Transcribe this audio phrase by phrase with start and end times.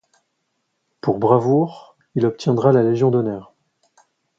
[0.99, 3.53] Pour bravoure, il obtiendra la Légion d'honneur.